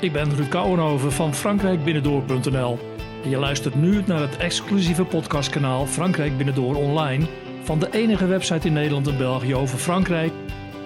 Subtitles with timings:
[0.00, 2.78] Ik ben Ruud Kouwenhoven van frankrijkbinnendoor.nl.
[3.22, 7.26] En je luistert nu naar het exclusieve podcastkanaal Frankrijk Binnendoor Online
[7.62, 10.32] van de enige website in Nederland en België over Frankrijk.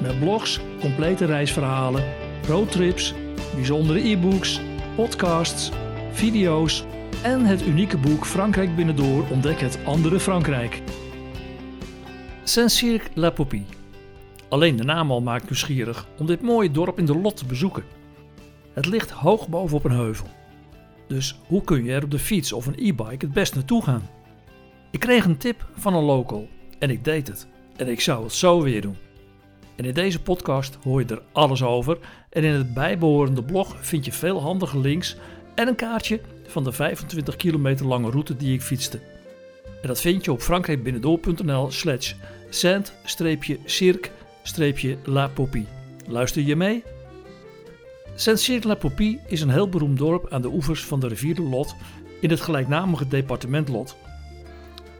[0.00, 2.04] Met blogs, complete reisverhalen,
[2.46, 3.14] roadtrips,
[3.54, 4.60] bijzondere e-books,
[4.94, 5.70] podcasts,
[6.12, 6.84] video's
[7.22, 10.82] en het unieke boek Frankrijk Binnendoor ontdek het andere Frankrijk.
[12.44, 13.66] Saint-Cirque-la-Popie.
[14.48, 17.84] Alleen de naam al maakt nieuwsgierig om dit mooie dorp in de Lot te bezoeken.
[18.74, 20.26] Het ligt hoog boven op een heuvel.
[21.08, 24.08] Dus hoe kun je er op de fiets of een e-bike het best naartoe gaan?
[24.90, 26.48] Ik kreeg een tip van een local
[26.78, 27.46] en ik deed het.
[27.76, 28.96] En ik zou het zo weer doen.
[29.76, 31.98] En in deze podcast hoor je er alles over
[32.30, 35.16] en in het bijbehorende blog vind je veel handige links
[35.54, 39.00] en een kaartje van de 25 kilometer lange route die ik fietste.
[39.82, 42.14] En dat vind je op frankrijkbinnendoor.nl slash
[42.48, 45.66] saint-cirque-la popie.
[46.06, 46.82] Luister je mee?
[48.16, 51.74] Saint-Cirque-la-Popie is een heel beroemd dorp aan de oevers van de rivier de Lot
[52.20, 53.96] in het gelijknamige departement Lot.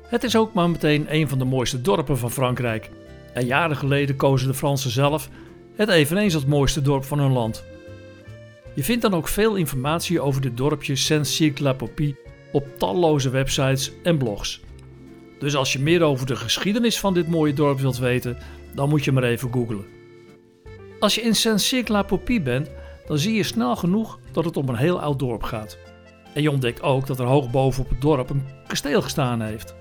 [0.06, 2.90] Het is ook maar meteen een van de mooiste dorpen van Frankrijk.
[3.32, 5.28] En jaren geleden kozen de Fransen zelf
[5.76, 7.64] het eveneens het mooiste dorp van hun land.
[8.74, 12.16] Je vindt dan ook veel informatie over dit dorpje Saint-Cirque-la-Popie
[12.52, 14.60] op talloze websites en blogs.
[15.38, 18.38] Dus als je meer over de geschiedenis van dit mooie dorp wilt weten,
[18.74, 19.84] dan moet je maar even googlen.
[20.98, 22.70] Als je in Saint-Cirque-la-Popie bent,
[23.06, 25.78] dan zie je snel genoeg dat het om een heel oud dorp gaat.
[26.34, 29.74] En je ontdekt ook dat er hoog boven op het dorp een kasteel gestaan heeft.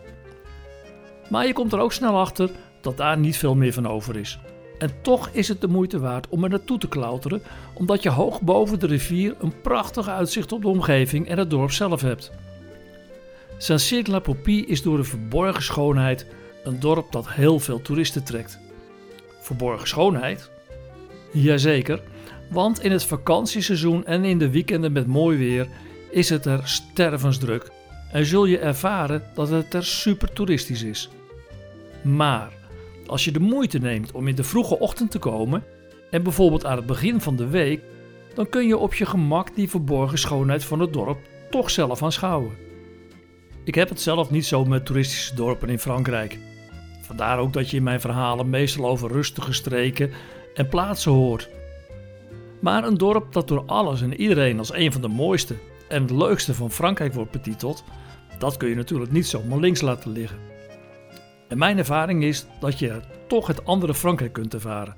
[1.30, 2.50] Maar je komt er ook snel achter
[2.82, 4.40] dat daar niet veel meer van over is.
[4.78, 7.42] En toch is het de moeite waard om er naartoe te klauteren,
[7.74, 11.72] omdat je hoog boven de rivier een prachtig uitzicht op de omgeving en het dorp
[11.72, 12.32] zelf hebt.
[13.58, 16.28] Saint-Cirque-la-Popie is door de verborgen schoonheid
[16.64, 18.59] een dorp dat heel veel toeristen trekt.
[19.42, 20.52] Verborgen schoonheid?
[21.31, 22.02] Jazeker,
[22.53, 25.68] want in het vakantieseizoen en in de weekenden met mooi weer
[26.12, 27.72] is het er stervensdruk
[28.12, 31.09] en zul je ervaren dat het er super toeristisch is.
[32.03, 32.52] Maar
[33.08, 35.64] als je de moeite neemt om in de vroege ochtend te komen
[36.12, 37.81] en bijvoorbeeld aan het begin van de week,
[38.36, 41.18] dan kun je op je gemak die verborgen schoonheid van het dorp
[41.50, 42.52] toch zelf aanschouwen.
[43.64, 46.38] Ik heb het zelf niet zo met toeristische dorpen in Frankrijk.
[47.02, 50.12] Vandaar ook dat je in mijn verhalen meestal over rustige streken
[50.53, 51.50] en plaatsen hoort.
[52.63, 55.56] Maar een dorp dat door alles en iedereen als een van de mooiste
[55.88, 57.84] en het leukste van Frankrijk wordt betiteld,
[58.38, 60.38] dat kun je natuurlijk niet zomaar links laten liggen.
[61.47, 64.96] En mijn ervaring is dat je toch het andere Frankrijk kunt ervaren.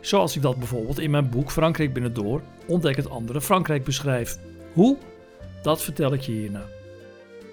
[0.00, 4.38] Zoals ik dat bijvoorbeeld in mijn boek Frankrijk binnendoor ontdek het andere Frankrijk beschrijf.
[4.72, 4.96] Hoe?
[5.62, 6.64] Dat vertel ik je hierna.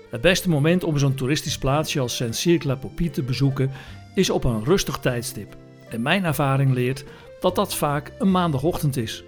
[0.10, 3.72] Het beste moment om zo'n toeristisch plaatsje als Saint-Cirque-la-Popie te bezoeken
[4.16, 5.56] is op een rustig tijdstip.
[5.90, 7.04] En mijn ervaring leert
[7.40, 9.24] dat dat vaak een maandagochtend is.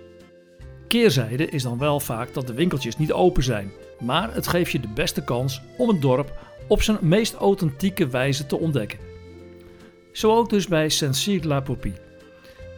[0.91, 4.79] Keerzijde is dan wel vaak dat de winkeltjes niet open zijn, maar het geeft je
[4.79, 6.33] de beste kans om een dorp
[6.67, 8.99] op zijn meest authentieke wijze te ontdekken.
[10.11, 11.93] Zo ook dus bij Saint-Cyr-la-Popie.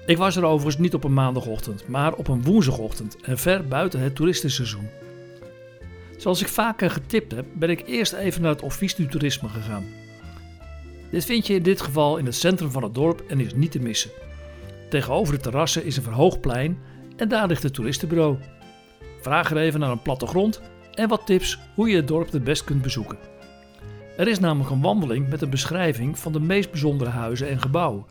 [0.05, 3.99] Ik was er overigens niet op een maandagochtend, maar op een woensdagochtend en ver buiten
[3.99, 4.89] het toeristenseizoen.
[6.17, 9.85] Zoals ik vaker getipt heb, ben ik eerst even naar het Office du Toerisme gegaan.
[11.11, 13.71] Dit vind je in dit geval in het centrum van het dorp en is niet
[13.71, 14.11] te missen.
[14.89, 18.37] Tegenover de terrassen is een verhoogd plein en daar ligt het toeristenbureau.
[19.21, 20.61] Vraag er even naar een plattegrond
[20.93, 23.17] en wat tips hoe je het dorp het best kunt bezoeken.
[24.17, 28.05] Er is namelijk een wandeling met een beschrijving van de meest bijzondere huizen en gebouwen.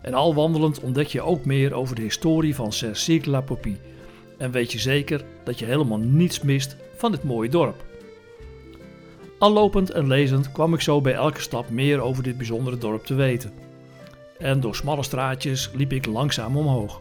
[0.00, 3.80] En al wandelend ontdek je ook meer over de historie van Saint-Cyr-la-Popie
[4.38, 7.84] en weet je zeker dat je helemaal niets mist van dit mooie dorp.
[9.38, 13.04] Al lopend en lezend kwam ik zo bij elke stap meer over dit bijzondere dorp
[13.04, 13.52] te weten.
[14.38, 17.00] En door smalle straatjes liep ik langzaam omhoog.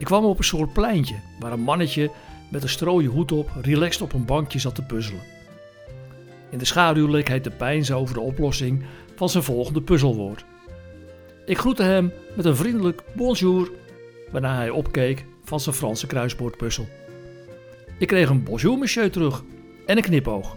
[0.00, 2.10] Ik kwam op een soort pleintje waar een mannetje
[2.48, 5.22] met een strooien hoed op relaxed op een bankje zat te puzzelen.
[6.50, 8.84] In de schaduw leek hij te pijnzen over de oplossing
[9.16, 10.44] van zijn volgende puzzelwoord.
[11.44, 13.70] Ik groette hem met een vriendelijk bonjour,
[14.30, 16.88] waarna hij opkeek van zijn Franse kruiswoordpuzzel.
[17.98, 19.42] Ik kreeg een bonjour monsieur terug
[19.86, 20.56] en een knipoog.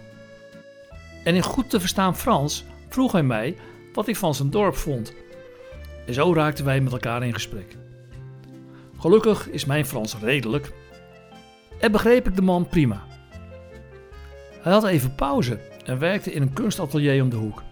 [1.24, 3.56] En in goed te verstaan Frans vroeg hij mij
[3.92, 5.14] wat ik van zijn dorp vond.
[6.06, 7.76] En zo raakten wij met elkaar in gesprek.
[9.04, 10.72] Gelukkig is mijn Frans redelijk
[11.78, 13.04] en begreep ik de man prima.
[14.60, 17.62] Hij had even pauze en werkte in een kunstatelier om de hoek.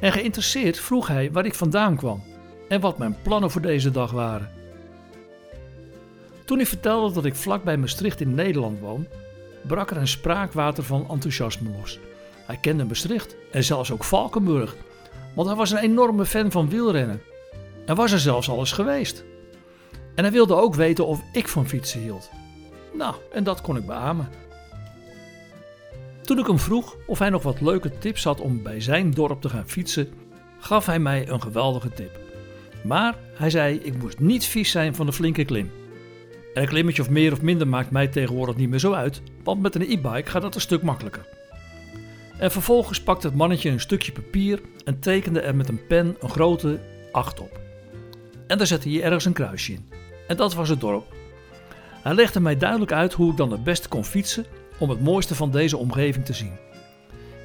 [0.00, 2.22] En geïnteresseerd vroeg hij waar ik vandaan kwam
[2.68, 4.50] en wat mijn plannen voor deze dag waren.
[6.44, 9.06] Toen ik vertelde dat ik vlakbij Maastricht in Nederland woon,
[9.66, 11.98] brak er een spraakwater van enthousiasme los.
[12.46, 14.76] Hij kende Maastricht en zelfs ook Valkenburg,
[15.34, 17.22] want hij was een enorme fan van wielrennen.
[17.86, 19.24] En was er zelfs al eens geweest.
[20.14, 22.30] En hij wilde ook weten of ik van fietsen hield.
[22.92, 24.28] Nou, en dat kon ik beamen.
[26.22, 29.40] Toen ik hem vroeg of hij nog wat leuke tips had om bij zijn dorp
[29.40, 30.08] te gaan fietsen,
[30.58, 32.18] gaf hij mij een geweldige tip.
[32.84, 35.70] Maar hij zei: ik moest niet vies zijn van de flinke klim.
[36.54, 39.62] En een klimmetje of meer of minder maakt mij tegenwoordig niet meer zo uit, want
[39.62, 41.26] met een e-bike gaat dat een stuk makkelijker.
[42.38, 46.28] En vervolgens pakte het mannetje een stukje papier en tekende er met een pen een
[46.28, 46.80] grote
[47.12, 47.60] 8 op.
[48.46, 49.88] En daar zette hij ergens een kruisje in.
[50.26, 51.14] En dat was het dorp.
[52.02, 54.44] Hij legde mij duidelijk uit hoe ik dan het beste kon fietsen
[54.78, 56.56] om het mooiste van deze omgeving te zien.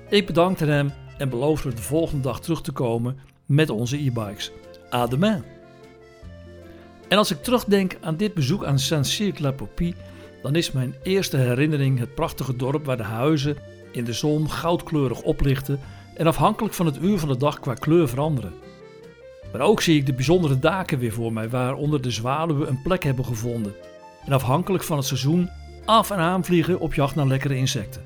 [0.09, 4.51] Ik bedankte hem en beloofde de volgende dag terug te komen met onze e-bikes.
[4.89, 5.43] Ademain.
[7.07, 9.95] En als ik terugdenk aan dit bezoek aan Saint-Cyr-la-Popie,
[10.41, 13.57] dan is mijn eerste herinnering het prachtige dorp waar de huizen
[13.91, 15.79] in de zon goudkleurig oplichten
[16.15, 18.53] en afhankelijk van het uur van de dag qua kleur veranderen.
[19.51, 23.03] Maar ook zie ik de bijzondere daken weer voor mij, waaronder de zwaluwen een plek
[23.03, 23.73] hebben gevonden.
[24.25, 25.49] En afhankelijk van het seizoen
[25.85, 28.01] af en aan vliegen op jacht naar lekkere insecten.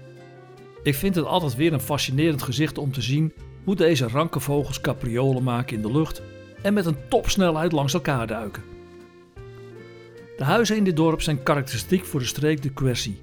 [0.84, 4.81] Ik vind het altijd weer een fascinerend gezicht om te zien hoe deze ranke vogels
[4.81, 6.22] capriolen maken in de lucht
[6.62, 8.63] en met een topsnelheid langs elkaar duiken.
[10.38, 13.16] De huizen in dit dorp zijn karakteristiek voor de streek de Quercy,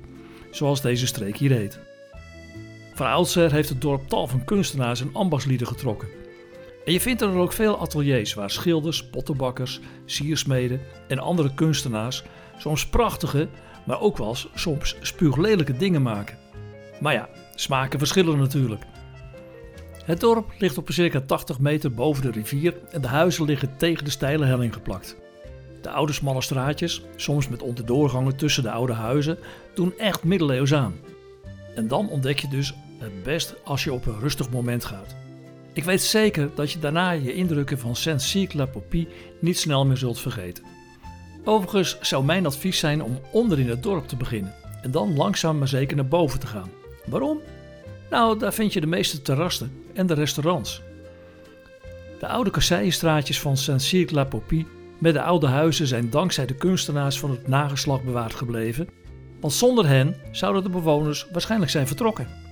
[0.51, 1.79] zoals deze streek hier heet.
[2.95, 6.09] Van oudsher heeft het dorp tal van kunstenaars en ambachtslieden getrokken.
[6.91, 12.23] En je vindt er ook veel ateliers waar schilders, pottenbakkers, siersmeden en andere kunstenaars
[12.59, 13.49] soms prachtige,
[13.87, 16.39] maar ook wel soms spuuglelijke dingen maken.
[17.01, 18.83] Maar ja, smaken verschillen natuurlijk.
[20.05, 24.05] Het dorp ligt op circa 80 meter boven de rivier en de huizen liggen tegen
[24.05, 25.17] de steile helling geplakt.
[25.83, 29.39] De oude smalle straatjes, soms met onderdoorgangen tussen de oude huizen,
[29.75, 30.95] doen echt middeleeuws aan.
[31.75, 35.21] En dan ontdek je dus het best als je op een rustig moment gaat.
[35.73, 39.09] Ik weet zeker dat je daarna je indrukken van Saint-Cyr-la-Popie
[39.39, 40.65] niet snel meer zult vergeten.
[41.45, 45.59] Overigens zou mijn advies zijn om onder in het dorp te beginnen en dan langzaam
[45.59, 46.71] maar zeker naar boven te gaan.
[47.07, 47.41] Waarom?
[48.11, 50.83] Nou, daar vind je de meeste terrassen en de restaurants.
[52.19, 54.67] De oude kasseienstraatjes van Saint-Cyr-la-Popie
[54.99, 58.89] met de oude huizen zijn dankzij de kunstenaars van het nageslacht bewaard gebleven,
[59.41, 62.50] want zonder hen zouden de bewoners waarschijnlijk zijn vertrokken.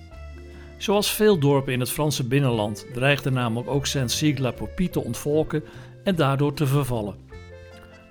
[0.79, 5.65] Zoals veel dorpen in het Franse binnenland dreigde namelijk ook Saint-Cyr-la-Popie te ontvolken
[6.05, 7.17] en daardoor te vervallen.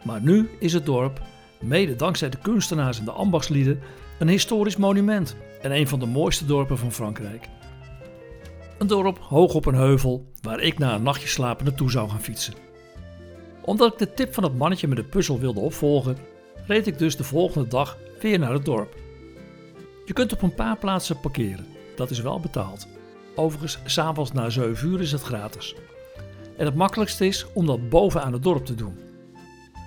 [0.04, 1.22] Maar nu is het dorp,
[1.60, 3.80] mede dankzij de kunstenaars en de ambachtslieden,
[4.19, 7.48] een historisch monument en een van de mooiste dorpen van Frankrijk.
[8.78, 12.22] Een dorp hoog op een heuvel waar ik na een nachtje slapen naartoe zou gaan
[12.22, 12.54] fietsen.
[13.62, 16.18] Omdat ik de tip van het mannetje met de puzzel wilde opvolgen,
[16.66, 18.96] reed ik dus de volgende dag weer naar het dorp.
[20.06, 21.66] Je kunt op een paar plaatsen parkeren,
[21.97, 22.88] dat is wel betaald.
[23.35, 25.75] Overigens, s'avonds na 7 uur is het gratis.
[26.57, 28.99] En het makkelijkste is om dat bovenaan het dorp te doen.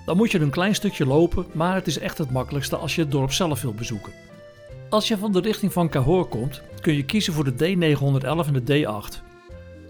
[0.05, 3.01] Dan moet je een klein stukje lopen, maar het is echt het makkelijkste als je
[3.01, 4.13] het dorp zelf wilt bezoeken.
[4.89, 8.63] Als je van de richting van Cahors komt, kun je kiezen voor de D911 en
[8.63, 9.29] de D8.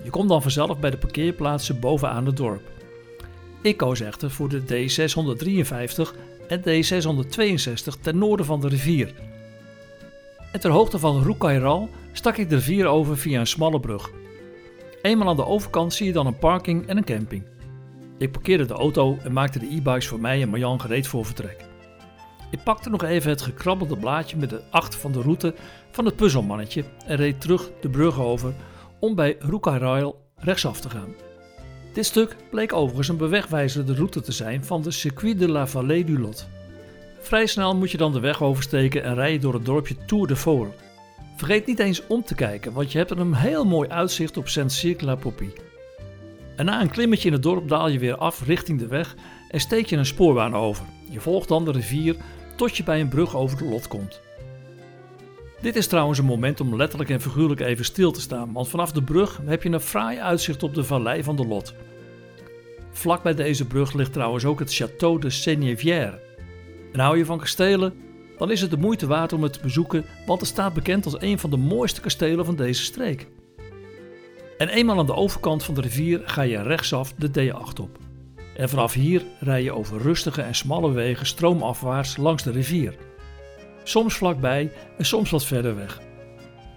[0.03, 2.69] Je komt dan vanzelf bij de parkeerplaatsen bovenaan het dorp.
[3.61, 9.13] Ik koos echter voor de D653 en D662 ten noorden van de rivier.
[10.51, 14.11] En ter hoogte van Roucairal stak ik de rivier over via een smalle brug.
[15.01, 17.43] Eenmaal aan de overkant zie je dan een parking en een camping.
[18.17, 21.65] Ik parkeerde de auto en maakte de e-bikes voor mij en Marjan gereed voor vertrek.
[22.51, 25.55] Ik pakte nog even het gekrabbelde blaadje met de acht van de route
[25.91, 28.53] van het puzzelmannetje en reed terug de brug over
[28.99, 31.13] om bij Roucarail rechtsaf te gaan.
[31.93, 36.03] Dit stuk bleek overigens een bewegwijzerde route te zijn van de Circuit de la Vallée
[36.03, 36.49] du Lot.
[37.21, 40.35] Vrij snel moet je dan de weg oversteken en rijden door het dorpje Tour de
[40.35, 40.73] Four.
[41.35, 45.53] Vergeet niet eens om te kijken, want je hebt een heel mooi uitzicht op Saint-Cyr-la-Popie.
[46.55, 49.15] En na een klimmetje in het dorp daal je weer af richting de weg
[49.49, 50.85] en steek je een spoorbaan over.
[51.09, 52.15] Je volgt dan de rivier
[52.55, 54.21] tot je bij een brug over de lot komt.
[55.61, 58.91] Dit is trouwens een moment om letterlijk en figuurlijk even stil te staan, want vanaf
[58.91, 61.73] de brug heb je een fraai uitzicht op de vallei van de Lot.
[62.91, 66.30] Vlak bij deze brug ligt trouwens ook het Château de Seigneuvière.
[66.91, 67.93] En hou je van kastelen,
[68.37, 71.21] dan is het de moeite waard om het te bezoeken, want het staat bekend als
[71.21, 73.27] een van de mooiste kastelen van deze streek.
[74.57, 77.97] En eenmaal aan de overkant van de rivier ga je rechtsaf de D8 op.
[78.55, 82.95] En vanaf hier rij je over rustige en smalle wegen stroomafwaarts langs de rivier.
[83.83, 86.01] Soms vlakbij en soms wat verder weg.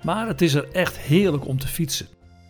[0.03, 2.07] Maar het is er echt heerlijk om te fietsen.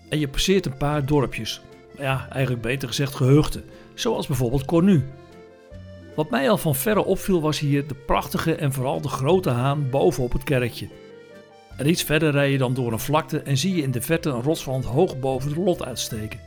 [0.09, 1.61] En je passeert een paar dorpjes.
[1.99, 3.64] Ja, eigenlijk beter gezegd geheugden.
[3.94, 5.04] Zoals bijvoorbeeld Cornu.
[6.14, 9.90] Wat mij al van verre opviel was hier de prachtige en vooral de grote haan
[9.90, 10.88] bovenop het kerkje.
[11.76, 14.30] En iets verder rij je dan door een vlakte en zie je in de verte
[14.30, 16.40] een rotswand hoog boven de lot uitsteken.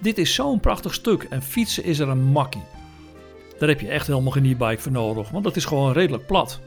[0.00, 2.62] Dit is zo'n prachtig stuk en fietsen is er een makkie.
[3.58, 6.60] Daar heb je echt helemaal geen e-bike voor nodig, want dat is gewoon redelijk plat.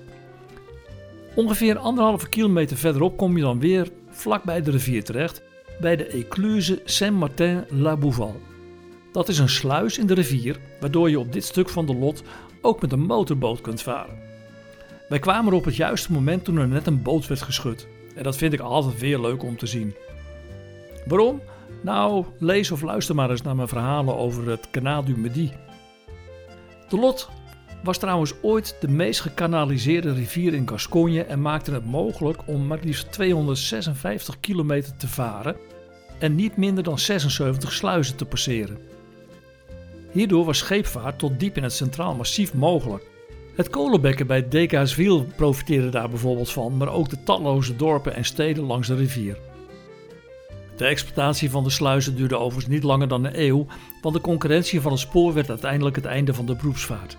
[1.35, 5.41] Ongeveer anderhalve kilometer verderop kom je dan weer vlak bij de rivier terecht,
[5.79, 8.50] bij de Ecluse Saint-Martin-la-Bouval.
[9.11, 12.23] Dat is een sluis in de rivier, waardoor je op dit stuk van de lot
[12.61, 14.19] ook met een motorboot kunt varen.
[15.09, 17.87] Wij kwamen er op het juiste moment toen er net een boot werd geschud.
[18.15, 19.95] En dat vind ik altijd weer leuk om te zien.
[21.05, 21.41] Waarom?
[21.81, 25.51] Nou, lees of luister maar eens naar mijn verhalen over het Canal du Midi.
[26.89, 27.29] De Lot
[27.83, 32.79] was trouwens ooit de meest gekanaliseerde rivier in Gascogne en maakte het mogelijk om maar
[32.83, 35.55] liefst 256 kilometer te varen
[36.19, 38.90] en niet minder dan 76 sluizen te passeren.
[40.11, 43.09] Hierdoor was scheepvaart tot diep in het Centraal Massief mogelijk.
[43.55, 48.63] Het kolenbekken bij Decazeville profiteerde daar bijvoorbeeld van, maar ook de talloze dorpen en steden
[48.63, 49.37] langs de rivier.
[50.75, 53.65] De exploitatie van de sluizen duurde overigens niet langer dan een eeuw,
[54.01, 57.17] want de concurrentie van het spoor werd uiteindelijk het einde van de beroepsvaart.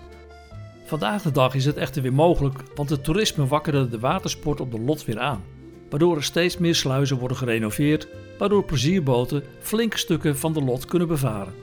[0.85, 4.71] Vandaag de dag is het echter weer mogelijk, want het toerisme wakkerde de watersport op
[4.71, 5.43] de lot weer aan.
[5.89, 8.07] Waardoor er steeds meer sluizen worden gerenoveerd,
[8.37, 11.53] waardoor plezierboten flinke stukken van de lot kunnen bevaren.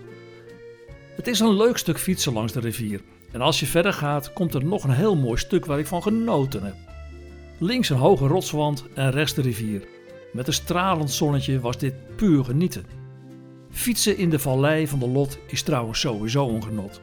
[1.17, 3.01] Het is een leuk stuk fietsen langs de rivier.
[3.33, 6.03] En als je verder gaat, komt er nog een heel mooi stuk waar ik van
[6.03, 6.75] genoten heb.
[7.59, 9.83] Links een hoge rotswand en rechts de rivier.
[10.33, 12.85] Met een stralend zonnetje was dit puur genieten.
[13.71, 17.01] Fietsen in de vallei van de Lot is trouwens sowieso een genot.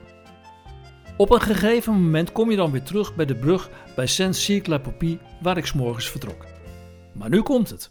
[1.17, 5.57] Op een gegeven moment kom je dan weer terug bij de brug bij Saint-Cyr-la-Popie waar
[5.57, 6.45] ik s'morgens vertrok.
[7.13, 7.89] Maar nu komt het.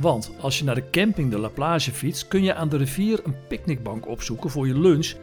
[0.00, 3.20] Want als je naar de camping de La Plage fietst, kun je aan de rivier
[3.24, 5.14] een picknickbank opzoeken voor je lunch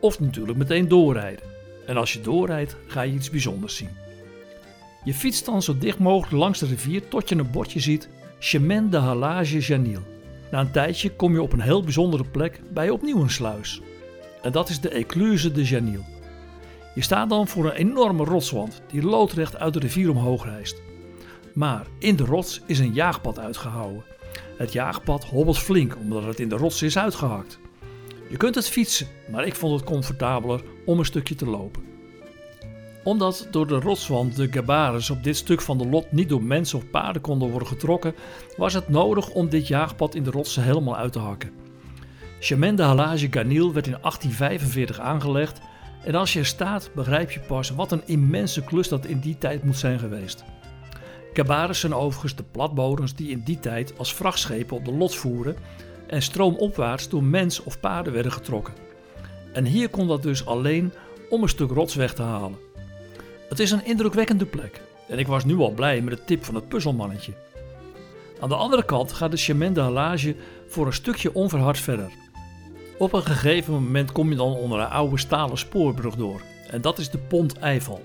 [0.00, 1.44] of natuurlijk meteen doorrijden.
[1.86, 3.90] En als je doorrijdt, ga je iets bijzonders zien.
[5.04, 8.90] Je fietst dan zo dicht mogelijk langs de rivier tot je een bordje ziet Chemin
[8.90, 10.02] de Halage Janil.
[10.50, 13.80] Na een tijdje kom je op een heel bijzondere plek bij opnieuw een sluis.
[14.42, 16.04] En dat is de Ecluse de Janil.
[16.94, 20.82] Je staat dan voor een enorme rotswand die loodrecht uit de rivier omhoog rijst.
[21.54, 24.04] Maar in de rots is een jaagpad uitgehouwen.
[24.56, 27.58] Het jaagpad hobbelt flink omdat het in de rots is uitgehakt.
[28.28, 31.82] Je kunt het fietsen, maar ik vond het comfortabeler om een stukje te lopen.
[33.04, 36.78] Omdat door de rotswand de gabares op dit stuk van de lot niet door mensen
[36.78, 38.14] of paarden konden worden getrokken,
[38.56, 41.50] was het nodig om dit jaagpad in de rotsen helemaal uit te hakken.
[42.40, 45.60] Chemin de Halage Ganil werd in 1845 aangelegd
[46.04, 49.38] en als je er staat begrijp je pas wat een immense klus dat in die
[49.38, 50.44] tijd moet zijn geweest.
[51.36, 55.56] Gabares zijn overigens de platbodems die in die tijd als vrachtschepen op de lot voeren
[56.06, 58.74] en stroomopwaarts door mens of paarden werden getrokken.
[59.52, 60.92] En hier kon dat dus alleen
[61.30, 62.58] om een stuk rots weg te halen.
[63.48, 66.54] Het is een indrukwekkende plek en ik was nu al blij met de tip van
[66.54, 67.32] het puzzelmannetje.
[68.40, 70.36] Aan de andere kant gaat de Chemin Halage
[70.68, 72.10] voor een stukje onverhard verder.
[72.98, 76.40] Op een gegeven moment kom je dan onder een oude stalen spoorbrug door
[76.70, 78.04] en dat is de Pont Eiffel.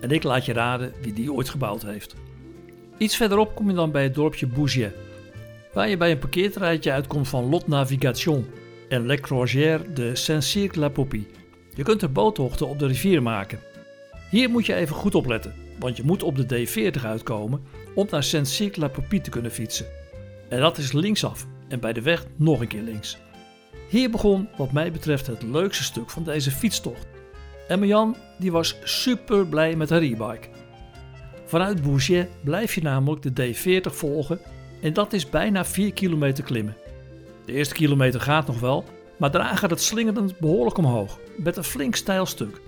[0.00, 2.14] En ik laat je raden wie die ooit gebouwd heeft.
[2.98, 4.92] Iets verderop kom je dan bij het dorpje Bougier
[5.74, 8.46] waar je bij een parkeerterreintje uitkomt van Lot Navigation
[8.88, 11.26] en Le Croisière de Saint-Cyr-la-Popie.
[11.74, 13.60] Je kunt er boottochten op de rivier maken.
[14.30, 17.62] Hier moet je even goed opletten, want je moet op de D40 uitkomen
[17.94, 19.86] om naar Saint-Cyr-la-Popie te kunnen fietsen.
[20.48, 23.18] En dat is linksaf en bij de weg nog een keer links.
[23.88, 27.06] Hier begon wat mij betreft het leukste stuk van deze fietstocht.
[27.68, 30.48] En Marjan die was super blij met haar e-bike.
[31.54, 34.40] Vanuit Bouget blijf je namelijk de D40 volgen
[34.80, 36.76] en dat is bijna 4 kilometer klimmen.
[37.44, 38.84] De eerste kilometer gaat nog wel,
[39.16, 42.60] maar daarna gaat het slingerend behoorlijk omhoog, met een flink steil stuk.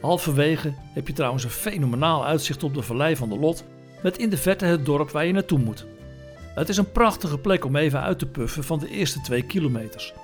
[0.00, 3.64] Halverwege heb je trouwens een fenomenaal uitzicht op de vallei van de Lot,
[4.02, 5.86] met in de verte het dorp waar je naartoe moet.
[6.54, 10.14] Het is een prachtige plek om even uit te puffen van de eerste 2 kilometers.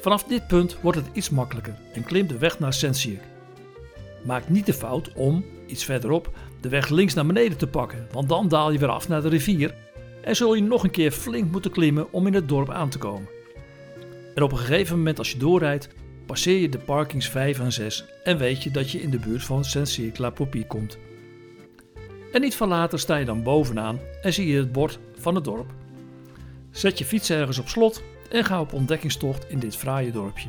[0.00, 3.20] Vanaf dit punt wordt het iets makkelijker en klimt de weg naar Saint-Cyr.
[4.22, 6.30] Maak niet de fout om, iets verderop,
[6.64, 9.28] de weg links naar beneden te pakken, want dan daal je weer af naar de
[9.28, 9.74] rivier
[10.22, 12.98] en zul je nog een keer flink moeten klimmen om in het dorp aan te
[12.98, 13.28] komen.
[14.34, 15.88] En op een gegeven moment als je doorrijdt,
[16.26, 19.44] passeer je de parkings 5 en 6 en weet je dat je in de buurt
[19.44, 20.98] van Saint-Cyr-la-Popie komt.
[22.32, 25.44] En niet van later sta je dan bovenaan en zie je het bord van het
[25.44, 25.72] dorp.
[26.70, 30.48] Zet je fiets ergens op slot en ga op ontdekkingstocht in dit fraaie dorpje.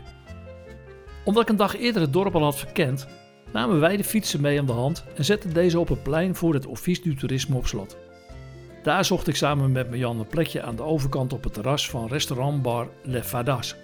[1.23, 3.07] Omdat ik een dag eerder het dorp al had verkend,
[3.55, 6.53] namen wij de fietsen mee aan de hand en zetten deze op het plein voor
[6.53, 7.97] het Office du Tourisme op slot.
[8.83, 12.07] Daar zocht ik samen met Jan een plekje aan de overkant op het terras van
[12.07, 13.75] restaurantbar Le Fadas.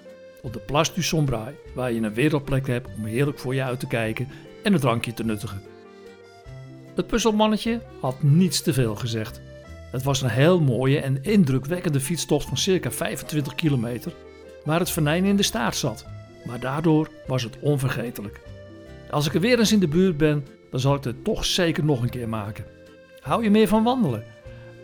[0.42, 3.80] Op de Place du Sombrail, waar je een wereldplek hebt om heerlijk voor je uit
[3.80, 4.28] te kijken
[4.64, 5.62] en een drankje te nuttigen.
[6.96, 9.42] Het puzzelmannetje had niets te veel gezegd.
[9.92, 14.14] Het was een heel mooie en indrukwekkende fietstocht van circa 25 kilometer,
[14.64, 16.06] waar het venijn in de staart zat.
[16.46, 18.51] Maar daardoor was het onvergetelijk.
[19.12, 21.86] Als ik er weer eens in de buurt ben, dan zal ik het toch zeker
[21.86, 22.66] nog een keer maken.
[23.22, 24.24] Hou je meer van wandelen?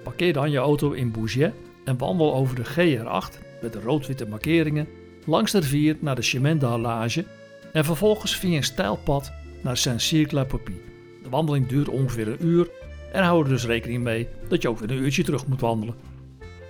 [0.04, 1.54] Parkeer dan je auto in Bouget
[1.86, 4.88] en wandel over de GR8 met de rood-witte markeringen
[5.26, 7.26] langs de rivier naar de Chemin de Hallage
[7.74, 9.32] en vervolgens via een steil pad
[9.62, 10.82] naar Saint-Cyr-la-Popie.
[11.24, 12.70] De wandeling duurt ongeveer een uur
[13.12, 15.96] en hou er dus rekening mee dat je ook weer een uurtje terug moet wandelen.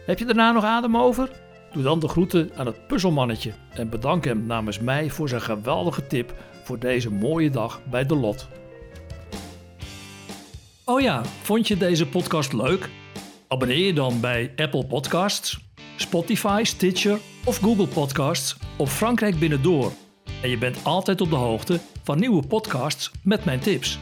[0.06, 1.30] Heb je daarna nog adem over?
[1.74, 6.08] Doe dan de groeten aan het puzzelmannetje en bedank hem namens mij voor zijn geweldige
[6.08, 6.34] tip
[6.68, 8.48] voor deze mooie dag bij de Lot.
[10.86, 12.90] Oh ja, vond je deze podcast leuk?
[13.48, 15.60] Abonneer je dan bij Apple Podcasts,
[15.96, 19.92] Spotify, Stitcher of Google Podcasts op Frankrijk Binnendoor.
[20.42, 24.00] En je bent altijd op de hoogte van nieuwe podcasts met mijn tips.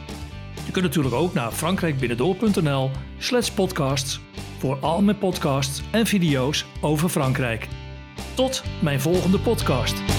[0.66, 4.20] Je kunt natuurlijk ook naar frankrijkbinnendoor.nl slash podcasts
[4.58, 7.68] voor al mijn podcasts en video's over Frankrijk.
[8.34, 10.15] Tot mijn volgende podcast.